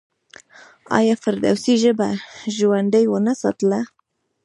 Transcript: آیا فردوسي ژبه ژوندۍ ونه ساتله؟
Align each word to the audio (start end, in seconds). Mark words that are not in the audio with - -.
آیا 0.97 1.15
فردوسي 1.23 1.73
ژبه 1.83 2.09
ژوندۍ 2.57 3.05
ونه 3.09 3.33
ساتله؟ 3.41 3.81